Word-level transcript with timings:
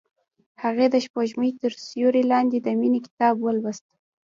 هغې 0.63 0.85
د 0.93 0.95
سپوږمۍ 1.05 1.51
تر 1.61 1.71
سیوري 1.87 2.23
لاندې 2.31 2.57
د 2.61 2.67
مینې 2.79 2.99
کتاب 3.07 3.35
ولوست. 3.39 3.85